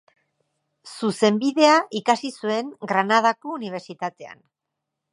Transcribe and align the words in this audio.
Zuzenbidea 0.93 1.77
ikasi 2.01 2.33
zuen 2.39 2.75
Granadako 2.93 3.57
Unibertsitatean. 3.61 4.47